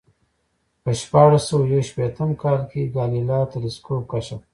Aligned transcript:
په 0.83 0.89
شپاړس 1.01 1.43
سوه 1.49 1.65
یو 1.73 1.81
شپېتم 1.89 2.29
کال 2.41 2.59
کې 2.71 2.91
ګالیله 2.95 3.39
تلسکوپ 3.51 4.03
کشف 4.11 4.39
کړ 4.41 4.47